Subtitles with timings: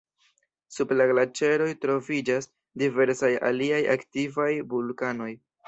[0.77, 2.49] Sub la glaĉeroj troviĝas
[2.85, 5.33] diversaj aliaj aktivaj vulkanoj.